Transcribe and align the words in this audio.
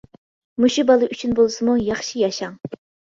مۇشۇ 0.63 0.83
بالا 0.91 1.09
ئۈچۈن 1.15 1.35
بولسىمۇ 1.41 1.75
ياخشى 1.91 2.23
ياشاڭ. 2.23 2.57